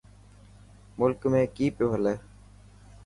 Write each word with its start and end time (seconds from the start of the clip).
ملڪ 0.99 1.21
۾ 1.35 1.41
ڪئي 1.55 1.67
پيو 1.77 1.87
هلي 1.93 2.15